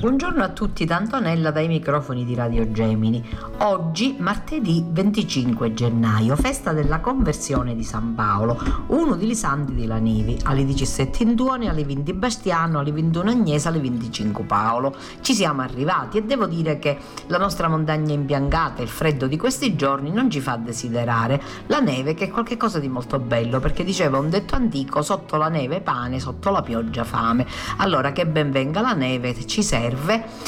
[0.00, 3.22] Buongiorno a tutti da Antonella dai microfoni di Radio Gemini.
[3.58, 10.38] Oggi, martedì 25 gennaio, festa della conversione di San Paolo, uno dei santi della Nevi,
[10.44, 14.96] alle 17 in Duone, alle 20 Bastiano, alle 21 Agnese, alle 25 Paolo.
[15.20, 19.36] Ci siamo arrivati e devo dire che la nostra montagna imbiancata e il freddo di
[19.36, 23.84] questi giorni non ci fa desiderare la neve che è qualcosa di molto bello perché
[23.84, 27.46] diceva un detto antico sotto la neve pane, sotto la pioggia fame.
[27.76, 29.88] Allora che ben venga la neve, ci serve.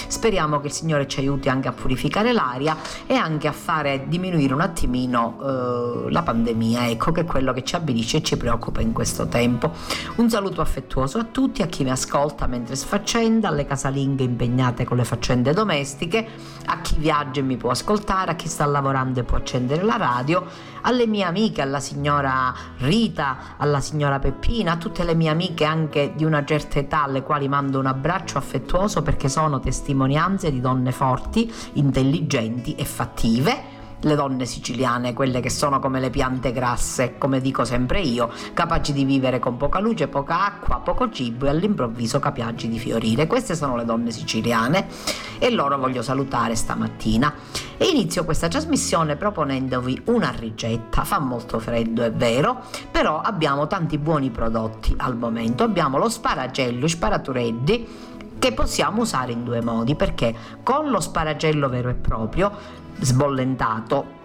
[0.09, 2.77] Speriamo che il Signore ci aiuti anche a purificare l'aria
[3.07, 5.39] e anche a fare diminuire un attimino
[6.07, 9.27] eh, la pandemia, ecco che è quello che ci avvilisce e ci preoccupa in questo
[9.27, 9.73] tempo.
[10.17, 14.97] Un saluto affettuoso a tutti, a chi mi ascolta mentre sfaccenda, alle casalinghe impegnate con
[14.97, 16.27] le faccende domestiche,
[16.67, 19.97] a chi viaggia e mi può ascoltare, a chi sta lavorando e può accendere la
[19.97, 20.45] radio,
[20.83, 26.13] alle mie amiche, alla signora Rita, alla signora Peppina, a tutte le mie amiche anche
[26.15, 30.93] di una certa età alle quali mando un abbraccio affettuoso perché sono testimonianze di donne
[30.93, 37.41] forti, intelligenti e fattive le donne siciliane, quelle che sono come le piante grasse, come
[37.41, 42.19] dico sempre io, capaci di vivere con poca luce, poca acqua, poco cibo e all'improvviso
[42.19, 43.27] capaci di fiorire.
[43.27, 44.87] Queste sono le donne siciliane
[45.39, 47.33] e loro voglio salutare stamattina.
[47.77, 51.05] E inizio questa trasmissione proponendovi una ricetta.
[51.05, 55.63] Fa molto freddo, è vero, però abbiamo tanti buoni prodotti al momento.
[55.63, 58.11] Abbiamo lo sparagello, sparatureddi
[58.43, 62.51] che possiamo usare in due modi perché con lo sparagello vero e proprio
[62.99, 64.22] sbollentato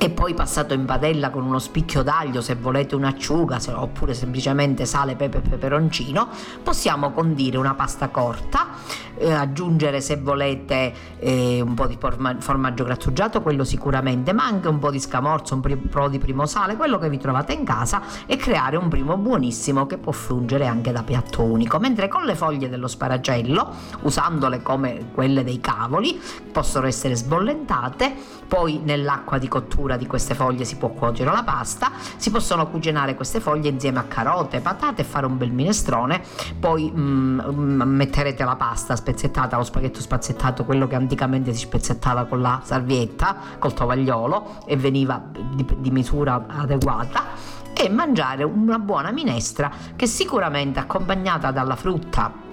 [0.00, 4.86] e poi passato in padella con uno spicchio d'aglio se volete un'acciuga se, oppure semplicemente
[4.86, 6.28] sale, pepe e peperoncino
[6.62, 8.68] possiamo condire una pasta corta
[9.16, 14.68] eh, aggiungere se volete eh, un po' di forma- formaggio grattugiato quello sicuramente ma anche
[14.68, 18.02] un po' di scamorzo un po' di primo sale quello che vi trovate in casa
[18.26, 21.78] e creare un primo buonissimo che può fungere anche da piatto unico.
[21.78, 26.20] Mentre con le foglie dello sparagello usandole come quelle dei cavoli
[26.52, 28.14] possono essere sbollentate
[28.46, 33.14] poi nell'acqua di cottura di queste foglie si può cuocere la pasta, si possono cucinare
[33.14, 36.22] queste foglie insieme a carote, patate e fare un bel minestrone,
[36.58, 42.24] poi mm, mm, metterete la pasta spezzettata, lo spaghetto spezzettato, quello che anticamente si spezzettava
[42.24, 45.22] con la salvietta, col tovagliolo e veniva
[45.54, 47.56] di, di misura adeguata.
[47.80, 52.46] E mangiare una buona minestra che sicuramente accompagnata dalla frutta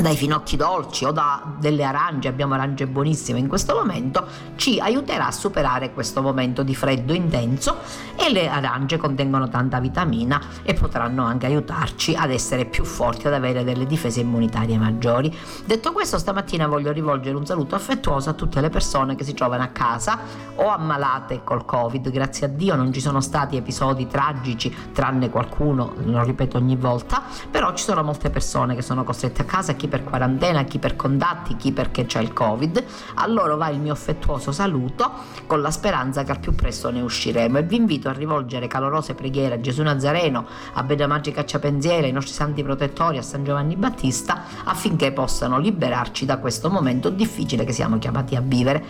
[0.00, 5.26] dai finocchi dolci o da delle arance, abbiamo arance buonissime in questo momento, ci aiuterà
[5.26, 7.78] a superare questo momento di freddo intenso
[8.16, 13.34] e le arance contengono tanta vitamina e potranno anche aiutarci ad essere più forti, ad
[13.34, 15.34] avere delle difese immunitarie maggiori.
[15.64, 19.62] Detto questo, stamattina voglio rivolgere un saluto affettuoso a tutte le persone che si trovano
[19.62, 20.18] a casa
[20.56, 22.10] o ammalate col Covid.
[22.10, 27.22] Grazie a Dio non ci sono stati episodi tragici, tranne qualcuno, lo ripeto ogni volta,
[27.50, 30.94] però ci sono molte persone che sono costrette a casa chi per quarantena, chi per
[30.94, 32.84] contatti, chi perché c'è il Covid.
[33.14, 35.10] A loro va il mio affettuoso saluto
[35.46, 39.14] con la speranza che al più presto ne usciremo e vi invito a rivolgere calorose
[39.14, 43.74] preghiere a Gesù Nazareno, a Beda Magica Cacciapenziere, ai nostri santi protettori, a San Giovanni
[43.76, 48.84] Battista affinché possano liberarci da questo momento difficile che siamo chiamati a vivere.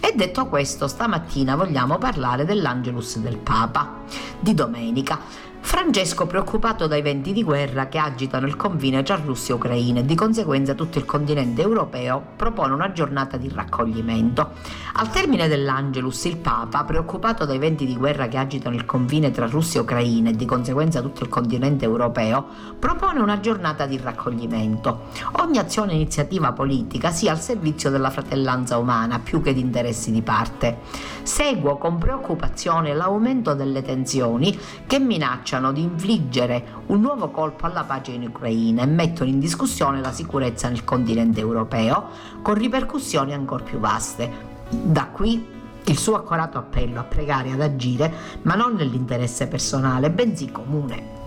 [0.00, 4.04] E detto questo, stamattina vogliamo parlare dell'Angelus del Papa
[4.38, 5.18] di domenica.
[5.66, 10.04] Francesco, preoccupato dai venti di guerra che agitano il confine tra Russia e Ucraina e
[10.04, 14.52] di conseguenza tutto il continente europeo, propone una giornata di raccoglimento.
[14.92, 19.48] Al termine dell'Angelus, il Papa, preoccupato dai venti di guerra che agitano il confine tra
[19.48, 22.46] Russia e Ucraina e di conseguenza tutto il continente europeo,
[22.78, 25.06] propone una giornata di raccoglimento.
[25.40, 30.12] Ogni azione e iniziativa politica sia al servizio della fratellanza umana più che di interessi
[30.12, 30.78] di parte.
[31.24, 37.84] Seguo con preoccupazione l'aumento delle tensioni che minacciano minacciano di infliggere un nuovo colpo alla
[37.84, 42.08] pace in Ucraina e mettono in discussione la sicurezza nel continente europeo,
[42.42, 44.54] con ripercussioni ancora più vaste.
[44.68, 45.54] Da qui
[45.84, 48.12] il suo accorato appello a pregare ad agire,
[48.42, 51.24] ma non nell'interesse personale, bensì comune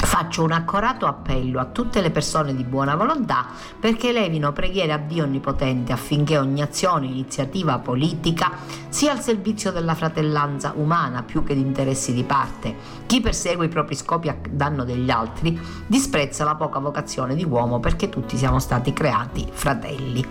[0.00, 3.46] Faccio un accorato appello a tutte le persone di buona volontà
[3.78, 8.52] perché levino preghiere a Dio Onnipotente affinché ogni azione iniziativa politica
[8.88, 12.74] sia al servizio della fratellanza umana più che di interessi di parte.
[13.06, 17.80] Chi persegue i propri scopi a danno degli altri disprezza la poca vocazione di uomo
[17.80, 20.24] perché tutti siamo stati creati fratelli.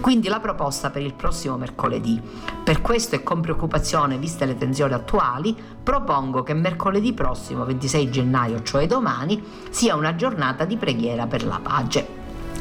[0.00, 2.20] Quindi la proposta per il prossimo mercoledì.
[2.64, 5.56] Per questo e con preoccupazione, viste le tensioni attuali,
[5.88, 11.60] propongo che mercoledì prossimo, 26 gennaio, cioè domani, sia una giornata di preghiera per la
[11.62, 12.06] pace.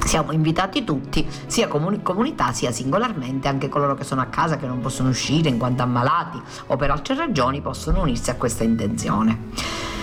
[0.05, 4.65] Siamo invitati tutti, sia comuni- comunità sia singolarmente, anche coloro che sono a casa che
[4.65, 9.96] non possono uscire in quanto ammalati o per altre ragioni possono unirsi a questa intenzione.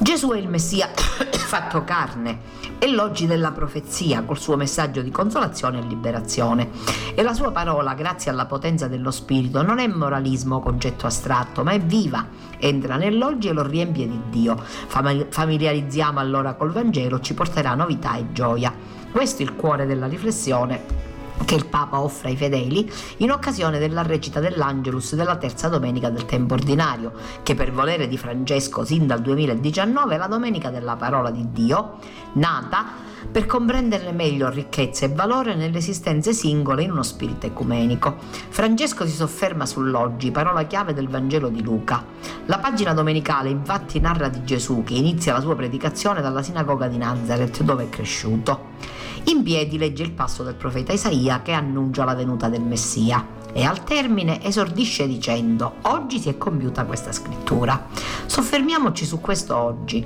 [0.00, 2.40] Gesù è il Messia fatto carne,
[2.78, 6.70] è l'oggi della profezia col suo messaggio di consolazione e liberazione.
[7.14, 11.64] E la sua parola, grazie alla potenza dello Spirito, non è moralismo o concetto astratto,
[11.64, 12.26] ma è viva,
[12.58, 14.56] entra nell'oggi e lo riempie di Dio.
[14.58, 18.72] Familiarizziamo allora col Vangelo, ci porterà novità e gioia.
[19.10, 21.06] Questo è il cuore della riflessione
[21.44, 26.26] che il Papa offre ai fedeli in occasione della recita dell'Angelus della terza domenica del
[26.26, 27.12] tempo ordinario,
[27.42, 31.98] che per volere di Francesco sin dal 2019 è la domenica della parola di Dio,
[32.34, 38.16] nata per comprenderne meglio ricchezza e valore nelle esistenze singole in uno spirito ecumenico.
[38.48, 42.04] Francesco si sofferma sull'oggi, parola chiave del Vangelo di Luca.
[42.46, 46.98] La pagina domenicale infatti narra di Gesù che inizia la sua predicazione dalla sinagoga di
[46.98, 48.95] Nazareth dove è cresciuto.
[49.28, 53.64] In piedi legge il passo del profeta Isaia che annuncia la venuta del Messia e
[53.64, 57.86] al termine esordisce dicendo oggi si è compiuta questa scrittura.
[58.26, 60.04] Soffermiamoci su questo oggi.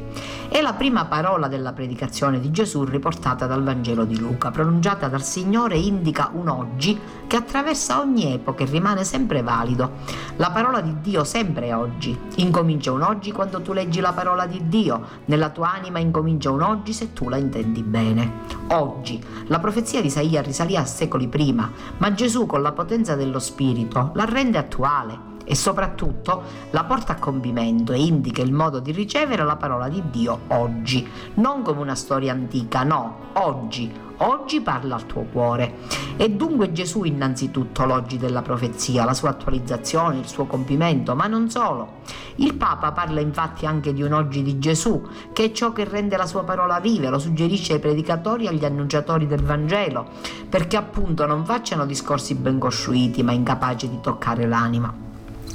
[0.48, 5.24] È la prima parola della predicazione di Gesù riportata dal Vangelo di Luca, pronunciata dal
[5.24, 9.98] Signore indica un oggi che attraversa ogni epoca e rimane sempre valido.
[10.36, 12.16] La parola di Dio sempre è oggi.
[12.36, 16.62] Incomincia un oggi quando tu leggi la parola di Dio, nella tua anima incomincia un
[16.62, 18.58] oggi se tu la intendi bene.
[18.68, 19.20] Oggi.
[19.46, 24.12] La profezia di Isaia risalì a secoli prima, ma Gesù con la potenza dello Spirito
[24.14, 29.44] la rende attuale e soprattutto la porta a compimento e indica il modo di ricevere
[29.44, 35.06] la parola di Dio oggi, non come una storia antica, no, oggi, oggi parla al
[35.06, 35.74] tuo cuore.
[36.16, 41.48] E dunque Gesù innanzitutto l'oggi della profezia, la sua attualizzazione, il suo compimento, ma non
[41.48, 41.98] solo.
[42.36, 46.16] Il Papa parla infatti anche di un oggi di Gesù, che è ciò che rende
[46.16, 50.08] la sua parola viva, lo suggerisce ai predicatori e agli annunciatori del Vangelo,
[50.48, 55.09] perché appunto non facciano discorsi ben costruiti ma incapaci di toccare l'anima.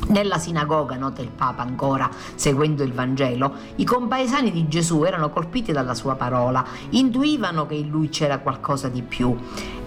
[0.08, 5.72] Nella sinagoga, nota il Papa ancora, seguendo il Vangelo, i compaesani di Gesù erano colpiti
[5.72, 9.36] dalla sua parola, intuivano che in lui c'era qualcosa di più.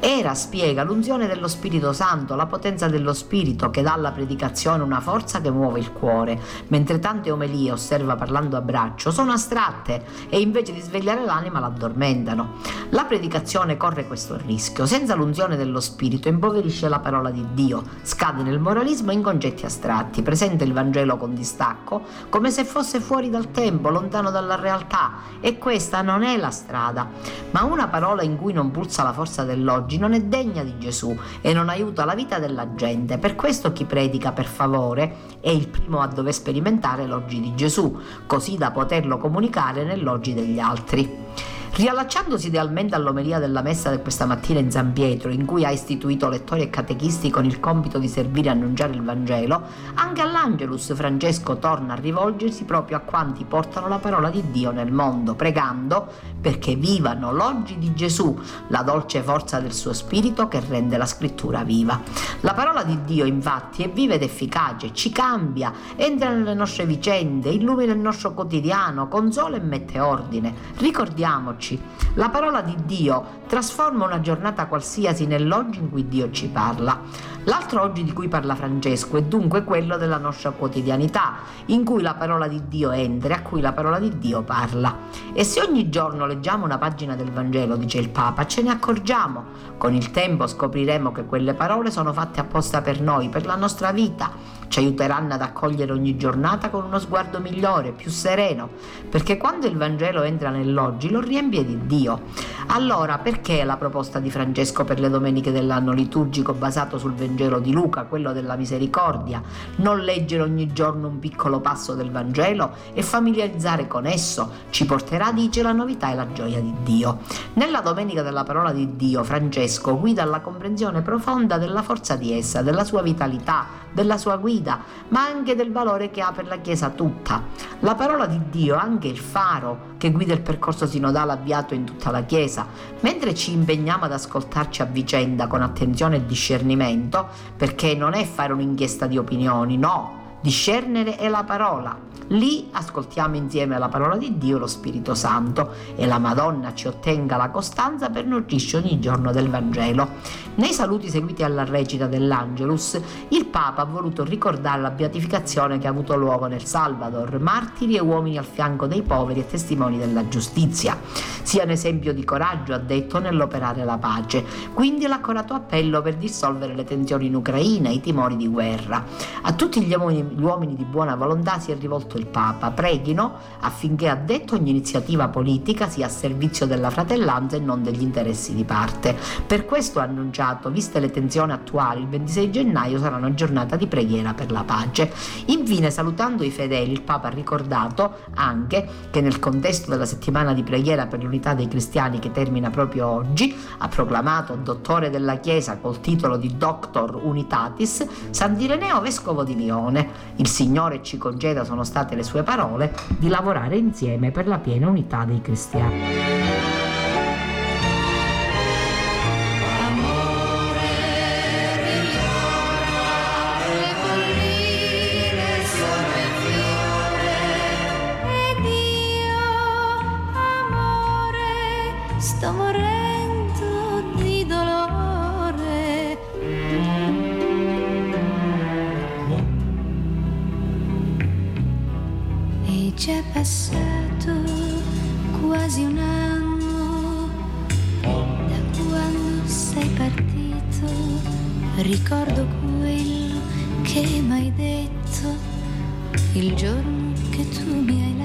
[0.01, 5.01] Era, spiega, l'unzione dello Spirito Santo, la potenza dello Spirito che dà alla predicazione una
[5.01, 10.39] forza che muove il cuore, mentre tante omelie, osserva parlando a braccio, sono astratte e
[10.39, 12.59] invece di svegliare l'anima l'addormentano.
[12.91, 18.45] La predicazione corre questo rischio, senza l'unzione dello Spirito impoverisce la parola di Dio, scade
[18.45, 23.31] nel moralismo e in concetti astratti presenta il Vangelo con distacco come se fosse fuori
[23.31, 27.09] dal tempo, lontano dalla realtà e questa non è la strada.
[27.51, 31.17] Ma una parola in cui non pulsa la forza dell'oggi non è degna di Gesù
[31.41, 33.17] e non aiuta la vita della gente.
[33.17, 37.97] Per questo chi predica per favore è il primo a dover sperimentare l'oggi di Gesù,
[38.27, 41.57] così da poterlo comunicare nell'oggi degli altri.
[41.71, 46.29] Riallacciandosi idealmente all'omelia della messa di questa mattina in San Pietro, in cui ha istituito
[46.29, 49.63] lettori e catechisti con il compito di servire e annunciare il Vangelo,
[49.95, 54.91] anche all'Angelus Francesco torna a rivolgersi proprio a quanti portano la parola di Dio nel
[54.91, 56.09] mondo, pregando
[56.41, 58.37] perché vivano l'oggi di Gesù,
[58.69, 62.01] la dolce forza del suo spirito che rende la scrittura viva.
[62.41, 67.51] La parola di Dio infatti è viva ed efficace, ci cambia, entra nelle nostre vicende,
[67.51, 70.55] illumina il nostro quotidiano, consola e mette ordine.
[70.79, 71.81] Ricordiamoci ricordarci.
[72.15, 77.01] La parola di Dio trasforma una giornata qualsiasi nell'oggi in cui Dio ci parla.
[77.49, 81.37] L'altro oggi di cui parla Francesco è dunque quello della nostra quotidianità,
[81.67, 84.95] in cui la parola di Dio entra e a cui la parola di Dio parla.
[85.33, 89.45] E se ogni giorno leggiamo una pagina del Vangelo, dice il Papa, ce ne accorgiamo.
[89.79, 93.93] Con il tempo scopriremo che quelle parole sono fatte apposta per noi, per la nostra
[93.93, 94.31] vita
[94.69, 98.69] ci aiuteranno ad accogliere ogni giornata con uno sguardo migliore, più sereno,
[99.09, 102.25] perché quando il Vangelo entra nell'oggi lo riempie di Dio.
[102.67, 107.73] Allora perché la proposta di Francesco per le domeniche dell'anno liturgico basato sul Vangelo di
[107.73, 109.41] Luca, quello della misericordia?
[109.77, 115.31] Non leggere ogni giorno un piccolo passo del Vangelo e familiarizzare con esso ci porterà,
[115.31, 117.19] dice, la novità e la gioia di Dio.
[117.55, 122.63] Nella domenica della parola di Dio, Francesco guida alla comprensione profonda della forza di essa,
[122.63, 123.67] della sua vitalità,
[123.99, 127.43] della sua guida ma anche del valore che ha per la Chiesa tutta.
[127.81, 131.85] La parola di Dio è anche il faro che guida il percorso sinodale avviato in
[131.85, 132.67] tutta la Chiesa.
[133.01, 138.53] Mentre ci impegniamo ad ascoltarci a vicenda con attenzione e discernimento, perché non è fare
[138.53, 144.59] un'inchiesta di opinioni, no, discernere è la parola Lì ascoltiamo insieme la parola di Dio,
[144.59, 149.49] lo Spirito Santo e la Madonna ci ottenga la costanza per nutrirci ogni giorno del
[149.49, 150.09] Vangelo.
[150.57, 155.91] Nei saluti seguiti alla recita dell'Angelus, il Papa ha voluto ricordare la beatificazione che ha
[155.91, 160.99] avuto luogo nel Salvador, martiri e uomini al fianco dei poveri e testimoni della giustizia.
[161.43, 164.45] Sia un esempio di coraggio, ha detto, nell'operare la pace.
[164.75, 169.03] Quindi l'accorato appello per dissolvere le tensioni in Ucraina e i timori di guerra.
[169.43, 173.35] A tutti gli uomini, gli uomini di buona volontà si è rivolto il Papa preghino
[173.61, 178.55] affinché ha detto ogni iniziativa politica sia a servizio della fratellanza e non degli interessi
[178.55, 179.17] di parte.
[179.47, 183.87] Per questo ha annunciato, viste le tensioni attuali, il 26 gennaio sarà una giornata di
[183.87, 185.13] preghiera per la pace.
[185.47, 190.63] Infine, salutando i fedeli, il Papa ha ricordato anche che nel contesto della settimana di
[190.63, 196.01] preghiera per l'unità dei cristiani che termina proprio oggi, ha proclamato dottore della Chiesa col
[196.01, 200.18] titolo di Doctor Unitatis Sant'Ireneo Vescovo di Lione.
[200.37, 204.89] Il Signore ci conceda, sono state le sue parole, di lavorare insieme per la piena
[204.89, 206.78] unità dei cristiani.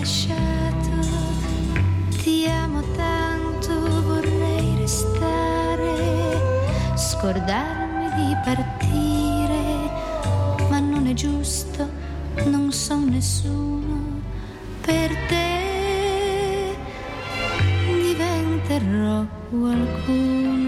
[0.04, 1.00] Lasciato.
[2.10, 5.96] Ti amo tanto, vorrei restare,
[6.96, 9.62] scordarmi di partire,
[10.70, 11.88] ma non è giusto,
[12.48, 14.20] non so nessuno
[14.82, 16.76] per te
[17.88, 20.63] diventerò qualcuno.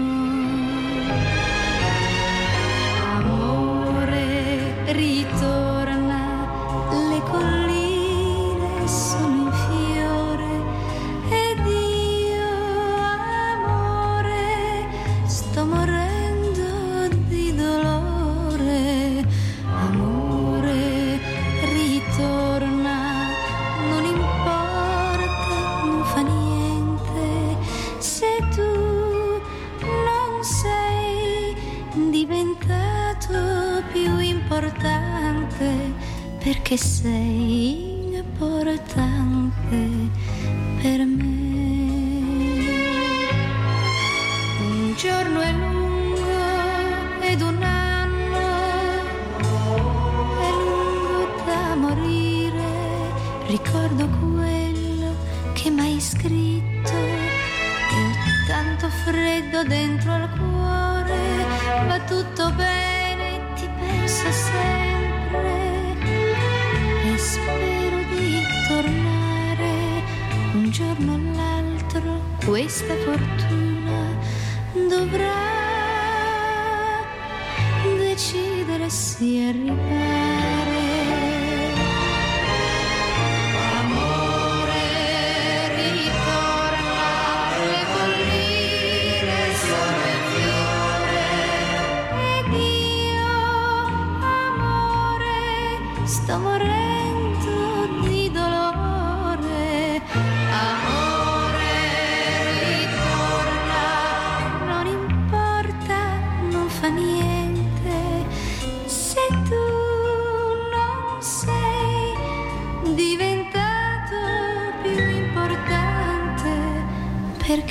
[71.36, 72.20] L'altro.
[72.44, 74.18] Questa fortuna
[74.88, 75.54] dovrà
[77.98, 80.75] decidere se arrivare.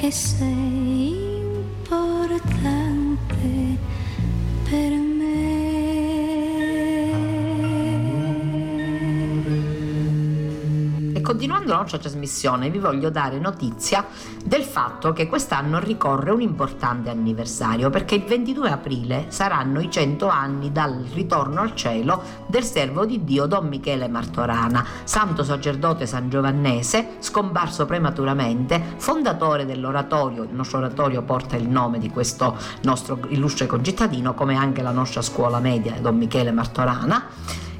[0.05, 0.74] Perché sei
[11.65, 14.05] continuando la nostra trasmissione vi voglio dare notizia
[14.43, 20.27] del fatto che quest'anno ricorre un importante anniversario perché il 22 aprile saranno i 100
[20.27, 27.15] anni dal ritorno al cielo del servo di Dio Don Michele Martorana, santo sacerdote sangiovannese,
[27.19, 34.33] scomparso prematuramente, fondatore dell'oratorio, il nostro oratorio porta il nome di questo nostro illustre concittadino
[34.33, 37.25] come anche la nostra scuola media Don Michele Martorana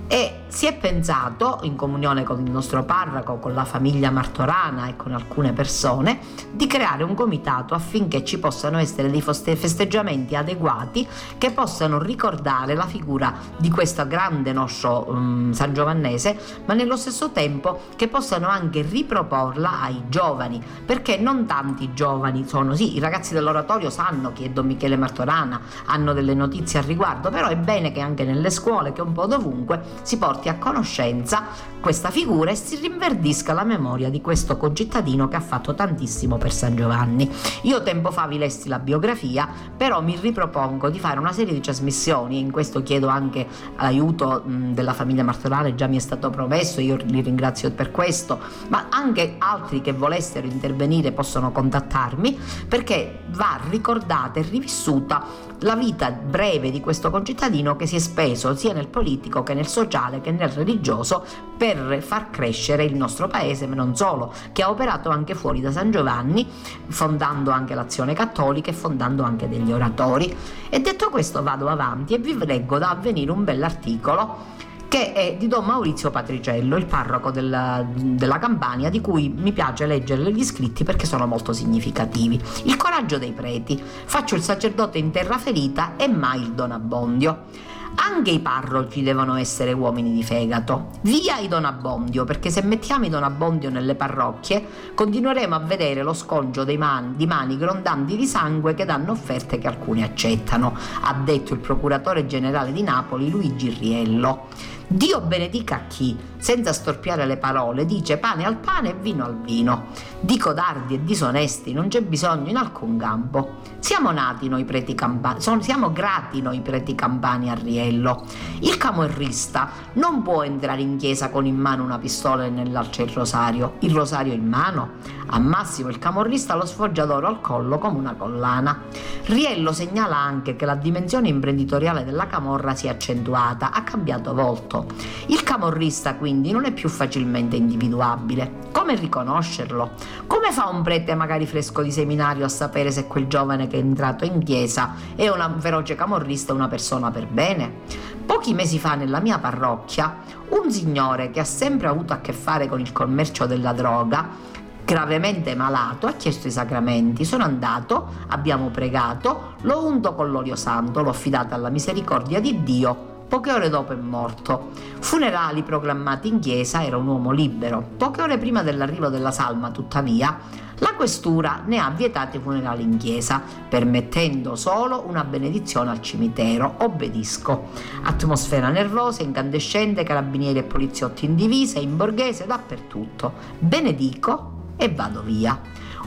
[0.07, 4.95] e si è pensato, in comunione con il nostro parroco, con la famiglia martorana e
[4.95, 6.19] con alcune persone,
[6.49, 11.05] di creare un comitato affinché ci possano essere dei festeggiamenti adeguati
[11.37, 17.31] che possano ricordare la figura di questo grande nostro um, San Giovannese, ma nello stesso
[17.31, 23.33] tempo che possano anche riproporla ai giovani, perché non tanti giovani sono, sì, i ragazzi
[23.33, 27.91] dell'oratorio sanno chi è Don Michele Martorana, hanno delle notizie al riguardo, però è bene
[27.91, 32.55] che anche nelle scuole, che un po' dovunque, si porti a conoscenza questa figura e
[32.55, 37.29] si rinverdisca la memoria di questo concittadino che ha fatto tantissimo per San Giovanni.
[37.61, 39.47] Io tempo fa vi lessi la biografia,
[39.77, 43.47] però mi ripropongo di fare una serie di trasmissioni in questo chiedo anche
[43.77, 48.87] l'aiuto della famiglia Martorale, già mi è stato promesso, io li ringrazio per questo, ma
[48.89, 56.71] anche altri che volessero intervenire possono contattarmi perché va ricordata e rivissuta la vita breve
[56.71, 60.49] di questo concittadino che si è speso sia nel politico che nel sociale che nel
[60.49, 61.25] religioso
[61.57, 65.71] per far crescere il nostro paese, ma non solo, che ha operato anche fuori da
[65.71, 66.47] San Giovanni,
[66.87, 70.35] fondando anche l'azione cattolica e fondando anche degli oratori.
[70.69, 75.47] E detto questo vado avanti e vi leggo da avvenire un bell'articolo che è di
[75.47, 80.83] Don Maurizio Patriciello, il parroco della, della, Campania, di cui mi piace leggere gli scritti
[80.83, 82.39] perché sono molto significativi.
[82.63, 87.64] Il coraggio dei preti, faccio il sacerdote in terra ferita e mai il Don Abbondio.
[87.95, 90.89] Anche i parroci devono essere uomini di fegato.
[91.01, 96.03] Via i Don Abbondio, perché se mettiamo i Don Abbondio nelle parrocchie, continueremo a vedere
[96.03, 101.13] lo sconcio man- di mani grondanti di sangue che danno offerte che alcuni accettano, ha
[101.13, 104.47] detto il procuratore generale di Napoli Luigi Riello.
[104.87, 109.87] Dio benedica chi, senza storpiare le parole, dice pane al pane e vino al vino.
[110.19, 113.61] Di codardi e disonesti non c'è bisogno in alcun campo.
[113.79, 118.25] Siamo nati noi preti campani, siamo grati noi preti campani a Riello.
[118.59, 123.09] Il camorrista non può entrare in chiesa con in mano una pistola e nell'altra il
[123.09, 125.13] rosario, il rosario in mano.
[125.27, 128.83] A massimo il camorrista lo sfoggia d'oro al collo come una collana.
[129.23, 134.74] Riello segnala anche che la dimensione imprenditoriale della camorra si è accentuata, ha cambiato volto
[134.75, 134.85] morto.
[135.27, 138.63] Il camorrista quindi non è più facilmente individuabile.
[138.71, 139.91] Come riconoscerlo?
[140.27, 143.79] Come fa un prete magari fresco di seminario a sapere se quel giovane che è
[143.79, 147.83] entrato in chiesa è un feroce camorrista o una persona per bene?
[148.25, 150.17] Pochi mesi fa nella mia parrocchia,
[150.49, 155.55] un signore che ha sempre avuto a che fare con il commercio della droga gravemente
[155.55, 157.25] malato, ha chiesto i sacramenti.
[157.25, 163.13] Sono andato, abbiamo pregato, l'ho unto con l'olio santo, l'ho affidato alla misericordia di Dio
[163.27, 164.69] Poche ore dopo è morto.
[164.99, 167.83] Funerali proclamati in chiesa, era un uomo libero.
[167.97, 170.37] Poche ore prima dell'arrivo della salma, tuttavia,
[170.79, 176.75] la questura ne ha vietati i funerali in chiesa, permettendo solo una benedizione al cimitero.
[176.79, 177.69] Obbedisco.
[178.03, 183.33] Atmosfera nervosa, incandescente, carabinieri e poliziotti in divisa, in borghese, dappertutto.
[183.57, 185.59] Benedico e vado via.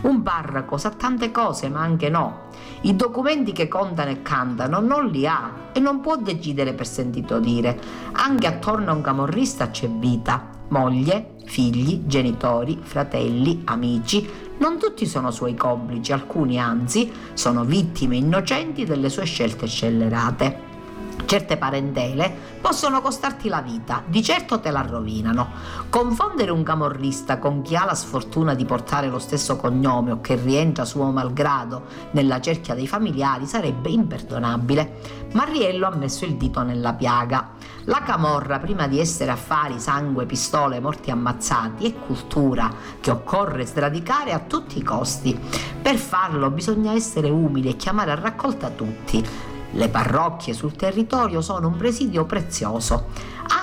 [0.03, 2.48] Un parroco sa tante cose, ma anche no.
[2.83, 7.41] I documenti che contano e cantano non li ha e non può decidere per sentito
[7.41, 7.79] dire.
[8.13, 10.57] Anche attorno a un camorrista c'è vita.
[10.69, 18.85] Moglie, figli, genitori, fratelli, amici, non tutti sono suoi complici, alcuni anzi sono vittime innocenti
[18.85, 20.68] delle sue scelte scellerate.
[21.29, 25.51] Certe parentele possono costarti la vita, di certo te la rovinano.
[25.91, 30.37] Confondere un camorrista con chi ha la sfortuna di portare lo stesso cognome o che
[30.37, 35.27] rientra suo malgrado nella cerchia dei familiari sarebbe imperdonabile.
[35.33, 37.51] Mariello ha messo il dito nella piaga.
[37.85, 44.33] La camorra, prima di essere affari, sangue, pistole, morti ammazzati, è cultura che occorre sradicare
[44.33, 45.39] a tutti i costi.
[45.83, 51.69] Per farlo bisogna essere umili e chiamare a raccolta tutti le parrocchie sul territorio sono
[51.69, 53.07] un presidio prezioso.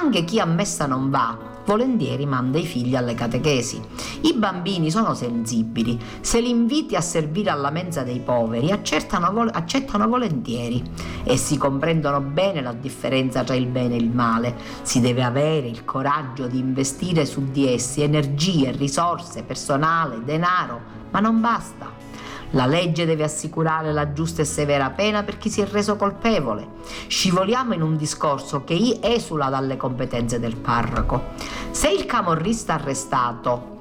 [0.01, 3.81] Anche chi a messa non va volentieri manda i figli alle catechesi.
[4.21, 10.07] I bambini sono sensibili, se li inviti a servire alla mensa dei poveri accettano, accettano
[10.07, 10.81] volentieri.
[11.23, 14.55] Essi comprendono bene la differenza tra il bene e il male.
[14.83, 21.19] Si deve avere il coraggio di investire su di essi energie, risorse, personale, denaro, ma
[21.19, 22.04] non basta.
[22.51, 26.67] La legge deve assicurare la giusta e severa pena per chi si è reso colpevole.
[27.07, 31.33] Scivoliamo in un discorso che esula dalle competenze del parroco.
[31.71, 33.73] Se il camorrista arrestato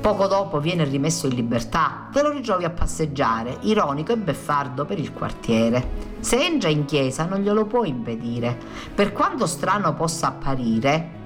[0.00, 4.98] poco dopo viene rimesso in libertà, te lo ritrovi a passeggiare, ironico e beffardo per
[4.98, 6.08] il quartiere.
[6.20, 8.58] Se entra in chiesa non glielo può impedire.
[8.94, 11.18] Per quanto strano possa apparire,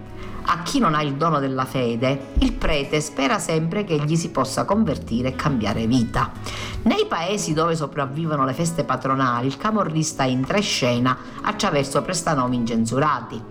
[0.47, 4.31] a chi non ha il dono della fede, il prete spera sempre che egli si
[4.31, 6.33] possa convertire e cambiare vita.
[6.83, 13.43] Nei paesi dove sopravvivono le feste patronali, il camorrista entra in scena attraverso prestanomi incensurati.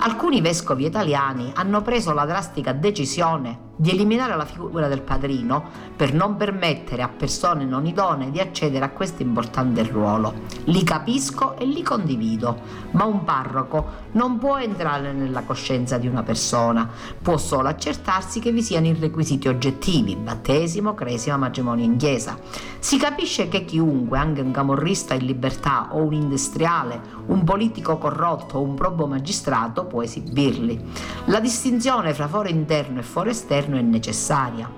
[0.00, 5.64] Alcuni vescovi italiani hanno preso la drastica decisione di eliminare la figura del padrino
[5.96, 10.34] per non permettere a persone non idonee di accedere a questo importante ruolo.
[10.64, 16.22] Li capisco e li condivido, ma un parroco non può entrare nella coscienza di una
[16.22, 16.86] persona,
[17.22, 22.38] può solo accertarsi che vi siano i requisiti oggettivi, battesimo, cresima, matrimonio in chiesa.
[22.80, 28.58] Si capisce che chiunque, anche un camorrista in libertà o un industriale, un politico corrotto
[28.58, 30.78] o un probo magistrato può esibirli.
[31.26, 34.70] La distinzione fra foro interno e foro esterno è necessaria.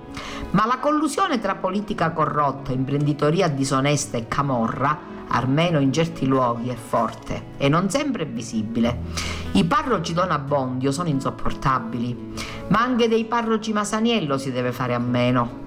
[0.51, 6.75] Ma la collusione tra politica corrotta, imprenditoria disonesta e camorra almeno in certi luoghi, è
[6.75, 8.99] forte e non sempre visibile.
[9.53, 12.33] I parroci Don Abbondio sono insopportabili,
[12.67, 15.62] ma anche dei parroci Masaniello si deve fare a meno.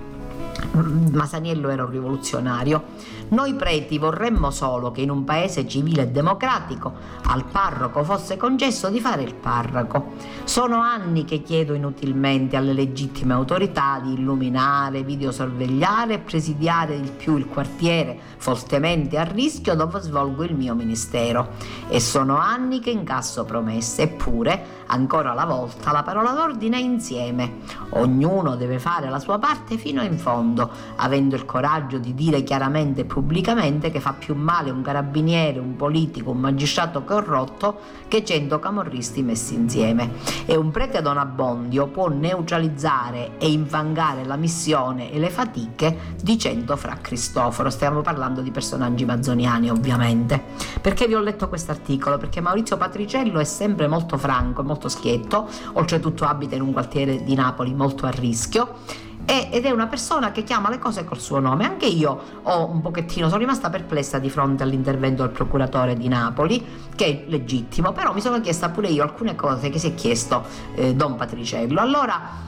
[0.73, 2.85] Masaniello era un rivoluzionario.
[3.29, 6.93] Noi preti vorremmo solo che in un paese civile e democratico
[7.25, 10.13] al parroco fosse concesso di fare il parroco.
[10.45, 17.37] Sono anni che chiedo inutilmente alle legittime autorità di illuminare, videosorvegliare e presidiare di più
[17.37, 21.49] il quartiere fortemente a rischio dove svolgo il mio ministero.
[21.89, 27.59] E sono anni che incasso promesse, eppure ancora una volta la parola d'ordine è insieme.
[27.91, 30.56] Ognuno deve fare la sua parte fino in fondo,
[30.97, 35.77] avendo il coraggio di dire chiaramente e pubblicamente che fa più male un carabiniere, un
[35.77, 40.13] politico, un magistrato corrotto che cento camorristi messi insieme.
[40.47, 46.39] E un prete Don Abbondio può neutralizzare e infangare la missione e le fatiche di
[46.39, 47.71] cento fra Cristoforo.
[47.71, 50.43] Stiamo parlando di personaggi mazzoniani, ovviamente.
[50.81, 52.19] Perché vi ho letto questo articolo?
[52.19, 57.35] Perché Maurizio Patriciello è sempre molto franco, molto schietto, oltretutto abita in un quartiere di
[57.35, 61.67] Napoli molto a rischio ed è una persona che chiama le cose col suo nome.
[61.67, 66.65] Anche io ho un pochettino, sono rimasta perplessa di fronte all'intervento del procuratore di Napoli,
[66.95, 70.45] che è legittimo, però mi sono chiesta pure io alcune cose che si è chiesto
[70.75, 71.81] eh, Don Patriciello.
[71.81, 72.46] Allora,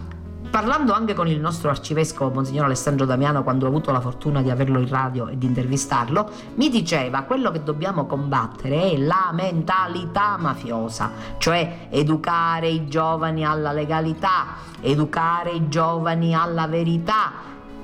[0.51, 4.49] Parlando anche con il nostro arcivescovo Monsignor Alessandro Damiano quando ho avuto la fortuna di
[4.49, 10.37] averlo in radio e di intervistarlo, mi diceva quello che dobbiamo combattere è la mentalità
[10.39, 17.31] mafiosa, cioè educare i giovani alla legalità, educare i giovani alla verità,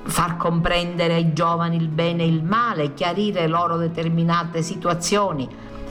[0.03, 5.47] far comprendere ai giovani il bene e il male, chiarire loro determinate situazioni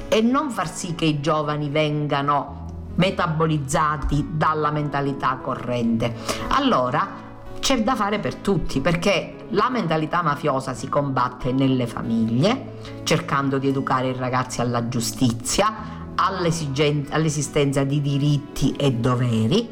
[0.09, 2.62] e non far sì che i giovani vengano
[2.95, 6.15] metabolizzati dalla mentalità corrente.
[6.49, 7.21] Allora
[7.59, 13.69] c'è da fare per tutti perché la mentalità mafiosa si combatte nelle famiglie, cercando di
[13.69, 15.73] educare i ragazzi alla giustizia,
[16.15, 19.69] all'esistenza di diritti e doveri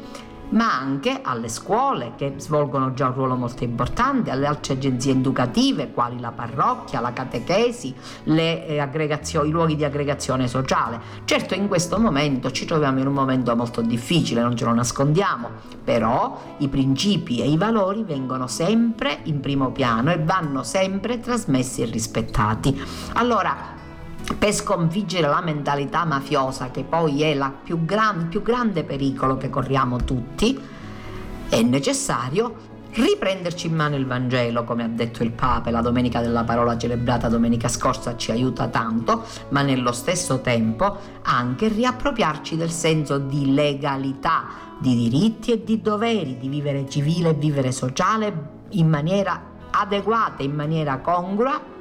[0.52, 5.90] ma anche alle scuole che svolgono già un ruolo molto importante, alle altre agenzie educative
[5.92, 8.88] quali la parrocchia, la catechesi, eh,
[9.44, 11.00] i luoghi di aggregazione sociale.
[11.24, 15.48] Certo in questo momento ci troviamo in un momento molto difficile, non ce lo nascondiamo,
[15.82, 21.82] però i principi e i valori vengono sempre in primo piano e vanno sempre trasmessi
[21.82, 22.80] e rispettati.
[23.14, 23.80] Allora,
[24.38, 29.50] per sconfiggere la mentalità mafiosa, che poi è il più, gran, più grande pericolo che
[29.50, 30.58] corriamo tutti,
[31.48, 36.44] è necessario riprenderci in mano il Vangelo, come ha detto il Papa, la domenica della
[36.44, 43.18] parola celebrata domenica scorsa ci aiuta tanto, ma nello stesso tempo anche riappropriarci del senso
[43.18, 44.44] di legalità,
[44.78, 50.54] di diritti e di doveri, di vivere civile e vivere sociale in maniera adeguata, in
[50.54, 51.71] maniera congrua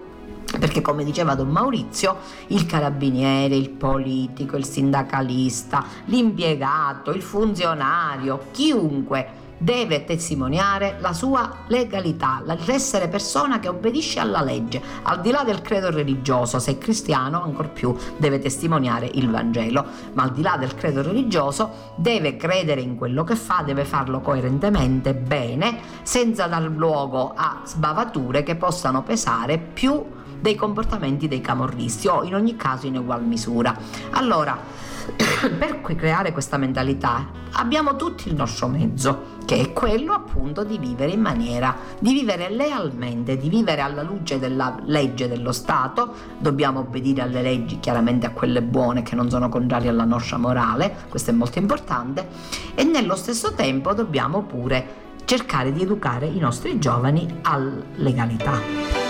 [0.59, 9.39] perché come diceva Don Maurizio, il carabiniere, il politico, il sindacalista, l'impiegato, il funzionario, chiunque
[9.61, 15.61] deve testimoniare la sua legalità, l'essere persona che obbedisce alla legge, al di là del
[15.61, 20.57] credo religioso, se è cristiano ancor più deve testimoniare il Vangelo, ma al di là
[20.57, 26.63] del credo religioso deve credere in quello che fa, deve farlo coerentemente, bene, senza dar
[26.63, 30.03] luogo a sbavature che possano pesare più
[30.41, 33.77] dei comportamenti dei camorristi o in ogni caso in ugual misura.
[34.11, 34.57] Allora,
[35.57, 41.11] per creare questa mentalità abbiamo tutti il nostro mezzo, che è quello appunto di vivere
[41.11, 47.21] in maniera, di vivere lealmente, di vivere alla luce della legge dello Stato, dobbiamo obbedire
[47.21, 51.33] alle leggi, chiaramente a quelle buone che non sono contrarie alla nostra morale, questo è
[51.33, 52.27] molto importante,
[52.75, 59.00] e nello stesso tempo dobbiamo pure cercare di educare i nostri giovani alla legalità.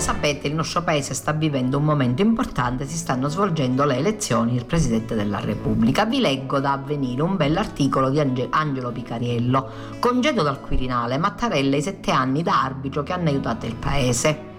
[0.00, 4.64] Sapete il nostro paese sta vivendo un momento importante, si stanno svolgendo le elezioni del
[4.64, 6.04] Presidente della Repubblica.
[6.04, 9.68] Vi leggo da avvenire un bell'articolo di Angelo Picariello.
[9.98, 14.54] Congedo dal Quirinale, Mattarella i sette anni da arbitro che hanno aiutato il Paese.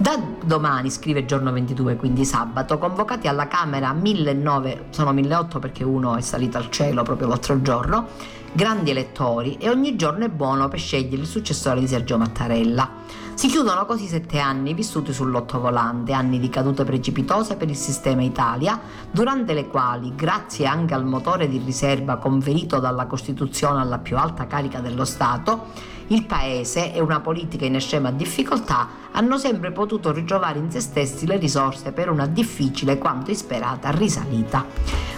[0.00, 6.16] Da domani, scrive giorno 22, quindi sabato, convocati alla Camera 1009, sono 1008 perché uno
[6.16, 8.06] è salito al cielo proprio l'altro giorno,
[8.52, 12.88] grandi elettori e ogni giorno è buono per scegliere il successore di Sergio Mattarella.
[13.34, 18.78] Si chiudono così sette anni vissuti sull'ottovolante, anni di cadute precipitose per il sistema Italia,
[19.10, 24.46] durante le quali, grazie anche al motore di riserva conferito dalla Costituzione alla più alta
[24.46, 25.68] carica dello Stato,
[26.12, 31.26] il Paese e una politica in estrema difficoltà hanno sempre potuto ritrovare in se stessi
[31.26, 34.66] le risorse per una difficile quanto isperata risalita.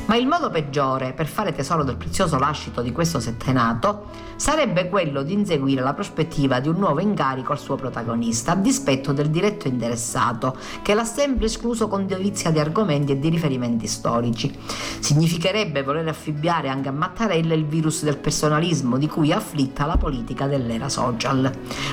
[0.07, 5.23] Ma il modo peggiore per fare tesoro del prezioso lascito di questo settenato sarebbe quello
[5.23, 9.69] di inseguire la prospettiva di un nuovo incarico al suo protagonista, a dispetto del diretto
[9.69, 14.53] interessato, che l'ha sempre escluso con dovizia di argomenti e di riferimenti storici.
[14.99, 19.97] Significherebbe voler affibbiare anche a Mattarella il virus del personalismo di cui è afflitta la
[19.97, 21.51] politica dell'era social.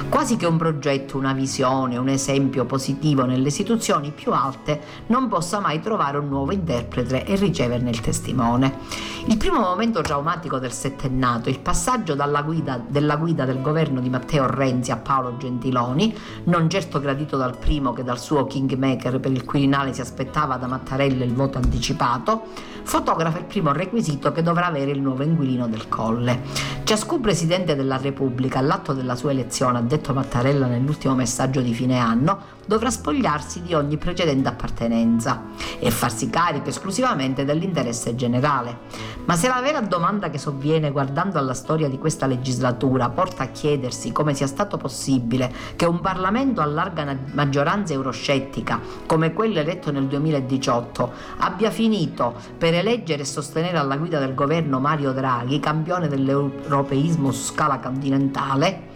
[0.09, 5.59] Quasi che un progetto, una visione, un esempio positivo nelle istituzioni più alte non possa
[5.59, 8.77] mai trovare un nuovo interprete e riceverne il testimone.
[9.25, 14.09] Il primo momento traumatico del settennato, il passaggio dalla guida, della guida del governo di
[14.09, 19.31] Matteo Renzi a Paolo Gentiloni, non certo gradito dal primo che dal suo kingmaker per
[19.31, 22.43] il Quirinale si aspettava da Mattarella il voto anticipato,
[22.89, 26.41] fotografa il primo requisito che dovrà avere il nuovo inquilino del Colle.
[26.83, 31.99] Ciascun Presidente della Repubblica, all'atto della sua elezione, ha detto Mattarella nell'ultimo messaggio di fine
[31.99, 35.45] anno, dovrà spogliarsi di ogni precedente appartenenza
[35.79, 38.81] e farsi carico esclusivamente dell'interesse generale.
[39.25, 43.47] Ma se la vera domanda che sovviene guardando alla storia di questa legislatura porta a
[43.47, 49.91] chiedersi come sia stato possibile che un Parlamento a larga maggioranza euroscettica, come quello eletto
[49.91, 56.07] nel 2018, abbia finito per eleggere e sostenere alla guida del governo Mario Draghi, campione
[56.07, 58.89] dell'europeismo su scala continentale,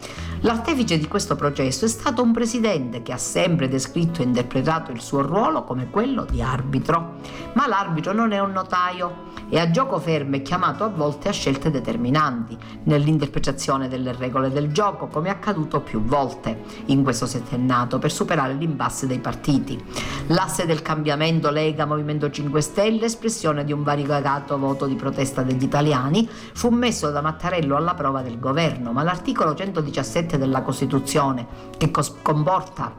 [0.46, 5.00] L'artefice di questo processo è stato un presidente che ha sempre descritto e interpretato il
[5.00, 7.14] suo ruolo come quello di arbitro,
[7.54, 11.32] ma l'arbitro non è un notaio e a gioco fermo è chiamato a volte a
[11.32, 17.98] scelte determinanti nell'interpretazione delle regole del gioco, come è accaduto più volte in questo settennato
[17.98, 19.82] per superare l'impasse dei partiti.
[20.28, 25.64] L'asse del cambiamento Lega Movimento 5 Stelle, espressione di un variegato voto di protesta degli
[25.64, 31.46] italiani, fu messo da Mattarello alla prova del governo, ma l'articolo 117 della Costituzione,
[31.78, 31.92] che
[32.22, 32.94] comporta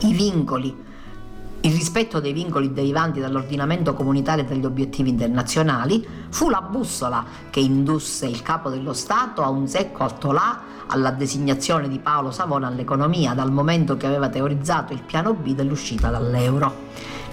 [0.00, 0.86] i vincoli
[1.60, 7.58] il rispetto dei vincoli derivanti dall'ordinamento comunitario e dagli obiettivi internazionali fu la bussola che
[7.58, 13.34] indusse il capo dello Stato a un secco altolà alla designazione di Paolo Savona all'economia,
[13.34, 16.86] dal momento che aveva teorizzato il piano B dell'uscita dall'euro.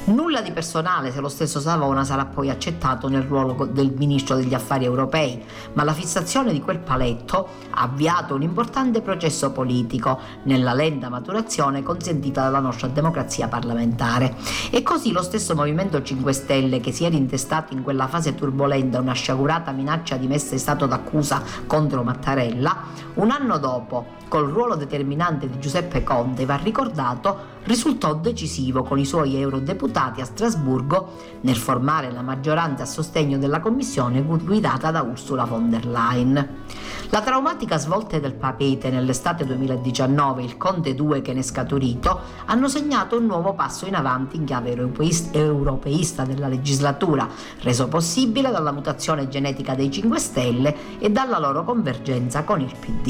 [0.08, 4.54] Nulla di personale se lo stesso Savona sarà poi accettato nel ruolo del ministro degli
[4.54, 10.74] affari europei, ma la fissazione di quel paletto ha avviato un importante processo politico nella
[10.74, 14.36] lenta maturazione consentita dalla nostra democrazia parlamentare.
[14.70, 19.00] E così lo stesso Movimento 5 Stelle che si era intestato in quella fase turbolenta
[19.00, 24.76] una sciagurata minaccia di messa in stato d'accusa contro Mattarella, un anno dopo, col ruolo
[24.76, 31.56] determinante di Giuseppe Conte, va ricordato, risultò decisivo con i suoi eurodeputati a Strasburgo nel
[31.56, 36.50] formare la maggioranza a sostegno della Commissione guidata da Ursula von der Leyen.
[37.10, 42.20] La traumatica svolta del papete nell'estate 2019 e il Conte 2 che ne è scaturito
[42.46, 44.76] hanno segnato un nuovo passo in avanti in chiave
[45.32, 47.28] europeista della legislatura,
[47.62, 53.05] reso possibile dalla mutazione genetica dei 5 Stelle e dalla loro convergenza con il PD.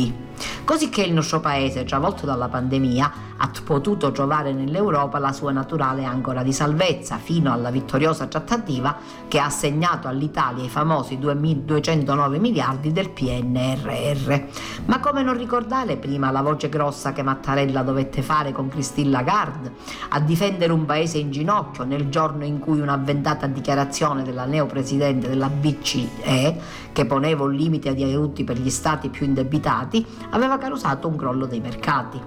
[0.66, 6.06] Così che il nostro paese, travolto dalla pandemia, ha potuto trovare nell'Europa la sua naturale
[6.06, 12.92] ancora di salvezza fino alla vittoriosa trattativa che ha assegnato all'Italia i famosi 209 miliardi
[12.92, 14.44] del PNRR.
[14.86, 19.74] Ma come non ricordare prima la voce grossa che Mattarella dovette fare con Christine Lagarde
[20.10, 25.50] a difendere un paese in ginocchio nel giorno in cui un'avventata dichiarazione della neopresidente della
[25.50, 29.85] BCE che poneva un limite agli aiuti per gli stati più indebitati
[30.32, 32.22] aveva causato un crollo dei mercati.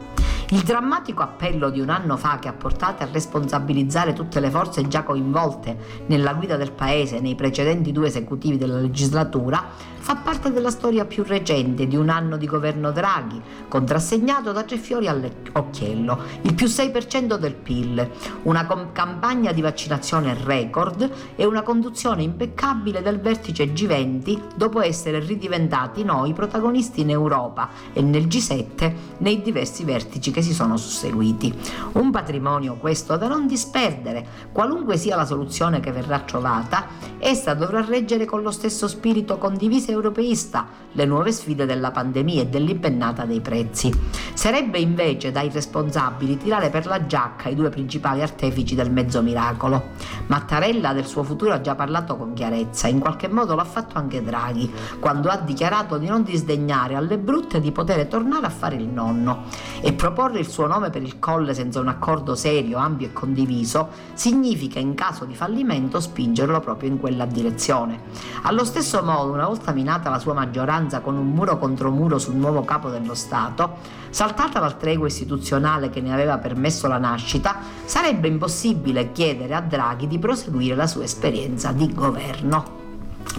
[0.50, 4.88] Il drammatico appello di un anno fa che ha portato a responsabilizzare tutte le forze
[4.88, 10.70] già coinvolte nella guida del paese nei precedenti due esecutivi della legislatura fa parte della
[10.70, 16.54] storia più recente di un anno di governo Draghi, contrassegnato da tre fiori all'occhiello, il
[16.54, 18.10] più 6% del PIL,
[18.44, 25.20] una com- campagna di vaccinazione record e una conduzione impeccabile del vertice G20 dopo essere
[25.20, 31.52] ridiventati noi protagonisti in Europa e nel G7 nei diversi vertici che si sono susseguiti.
[31.92, 36.86] Un patrimonio questo da non disperdere, qualunque sia la soluzione che verrà trovata,
[37.18, 42.46] essa dovrà reggere con lo stesso spirito condiviso europeista le nuove sfide della pandemia e
[42.46, 43.92] dell'impennata dei prezzi.
[44.34, 49.90] Sarebbe invece dai responsabili tirare per la giacca i due principali artefici del mezzo miracolo.
[50.26, 54.22] Mattarella del suo futuro ha già parlato con chiarezza, in qualche modo l'ha fatto anche
[54.22, 54.70] Draghi,
[55.00, 59.44] quando ha dichiarato di non disdegnare alle brutte di poter tornare a fare il nonno
[59.80, 63.12] e proporre proporre il suo nome per il colle senza un accordo serio, ampio e
[63.12, 68.02] condiviso significa in caso di fallimento spingerlo proprio in quella direzione.
[68.42, 72.34] Allo stesso modo, una volta minata la sua maggioranza con un muro contro muro sul
[72.34, 73.76] nuovo capo dello Stato,
[74.10, 80.06] saltata la tregua istituzionale che ne aveva permesso la nascita, sarebbe impossibile chiedere a Draghi
[80.06, 82.76] di proseguire la sua esperienza di governo.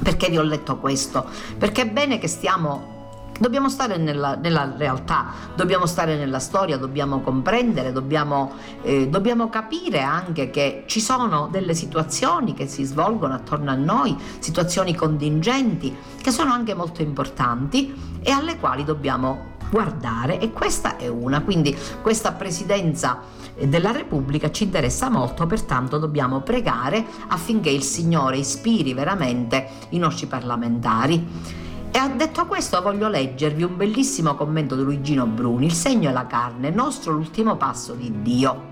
[0.02, 1.26] Perché vi ho letto questo?
[1.58, 2.98] Perché è bene che stiamo
[3.40, 10.02] Dobbiamo stare nella, nella, realtà, dobbiamo stare nella storia, dobbiamo comprendere, dobbiamo, eh, dobbiamo, capire
[10.02, 16.32] anche che ci sono delle situazioni che si svolgono attorno a noi, situazioni contingenti, che
[16.32, 21.42] sono anche molto importanti e alle quali dobbiamo guardare e questa è una.
[21.42, 23.22] Quindi questa presidenza
[23.58, 30.28] della Repubblica ci interessa molto, pertanto dobbiamo pregare affinché il Signore ispiri veramente i nostri
[30.28, 31.68] parlamentari.
[31.92, 36.28] E detto questo voglio leggervi un bellissimo commento di Luigino Bruni, Il segno e la
[36.28, 38.68] carne, nostro l'ultimo passo di Dio.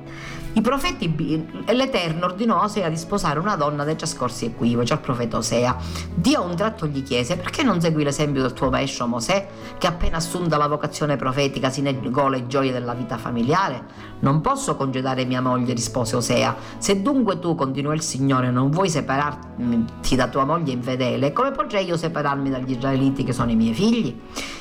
[0.57, 5.37] I profeti l'Eterno ordinò a Osea di sposare una donna dei trascorsi equivoci al profeta
[5.37, 5.77] Osea.
[6.15, 9.47] Dio a un tratto gli chiese perché non segui l'esempio del tuo maestro Mosè,
[9.77, 13.85] che appena assunta la vocazione profetica si negò le gioie della vita familiare?
[14.21, 16.55] Non posso congedare mia moglie, rispose Osea.
[16.79, 21.85] Se dunque tu, continuò il Signore, non vuoi separarti da tua moglie infedele, come potrei
[21.85, 24.19] io separarmi dagli israeliti che sono i miei figli?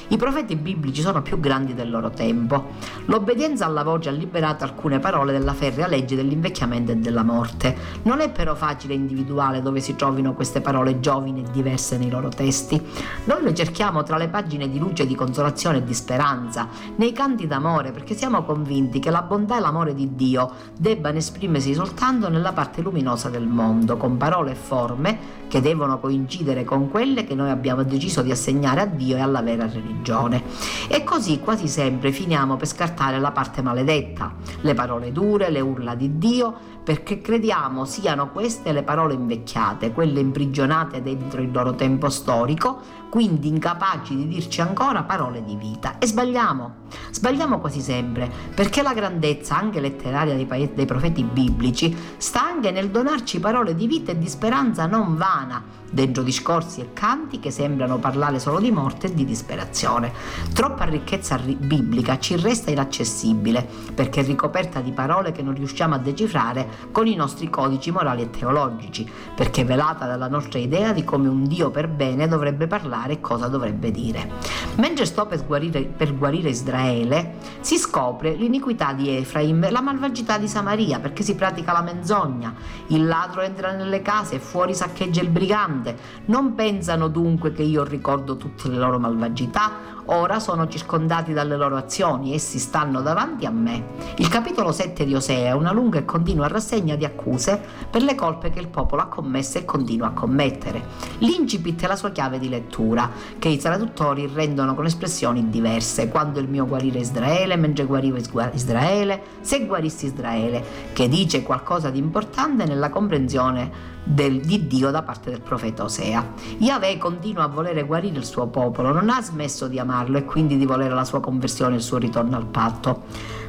[0.09, 2.67] I profeti biblici sono più grandi del loro tempo.
[3.07, 7.77] L'obbedienza alla voce ha liberato alcune parole della ferrea legge dell'invecchiamento e della morte.
[8.03, 12.29] Non è però facile individuare dove si trovino queste parole giovani e diverse nei loro
[12.29, 12.81] testi.
[13.25, 17.47] Noi le cerchiamo tra le pagine di luce, di consolazione e di speranza, nei canti
[17.47, 22.53] d'amore, perché siamo convinti che la bontà e l'amore di Dio debbano esprimersi soltanto nella
[22.53, 25.19] parte luminosa del mondo, con parole e forme
[25.49, 29.43] che devono coincidere con quelle che noi abbiamo deciso di assegnare a Dio e alla
[29.43, 30.43] vera religione.
[30.89, 35.95] E così quasi sempre finiamo per scartare la parte maledetta, le parole dure, le urla
[35.95, 42.09] di Dio, perché crediamo siano queste le parole invecchiate, quelle imprigionate dentro il loro tempo
[42.09, 45.99] storico, quindi incapaci di dirci ancora parole di vita.
[45.99, 46.75] E sbagliamo,
[47.11, 52.91] sbagliamo quasi sempre, perché la grandezza anche letteraria dei, dei profeti biblici sta anche nel
[52.91, 57.99] donarci parole di vita e di speranza non vana, dentro discorsi e canti che sembrano
[57.99, 60.13] parlare solo di morte e di disperazione.
[60.53, 65.99] Troppa ricchezza biblica ci resta inaccessibile perché è ricoperta di parole che non riusciamo a
[65.99, 71.05] decifrare con i nostri codici morali e teologici, perché è velata dalla nostra idea di
[71.05, 74.31] come un Dio per bene dovrebbe parlare e cosa dovrebbe dire.
[74.77, 80.49] Mentre sto per guarire, per guarire Israele, si scopre l'iniquità di Efraim, la malvagità di
[80.49, 82.55] Samaria, perché si pratica la menzogna.
[82.89, 85.97] Il ladro entra nelle case e fuori saccheggia il brigante.
[86.27, 91.77] Non pensano dunque che io ricordo tutte le loro malvagità ora sono circondati dalle loro
[91.77, 94.15] azioni, essi stanno davanti a me.
[94.17, 98.15] Il capitolo 7 di Osea è una lunga e continua rassegna di accuse per le
[98.15, 100.83] colpe che il popolo ha commesso e continua a commettere.
[101.19, 106.39] L'incipit è la sua chiave di lettura, che i traduttori rendono con espressioni diverse, quando
[106.39, 108.19] il mio guarire Israele, mentre guarivo
[108.53, 115.03] Israele, se guarissi Israele, che dice qualcosa di importante nella comprensione del, di Dio da
[115.03, 116.33] parte del profeta Osea.
[116.59, 120.57] Yahweh continua a volere guarire il suo popolo, non ha smesso di amarlo e quindi
[120.57, 123.05] di volere la sua conversione il suo ritorno al patto.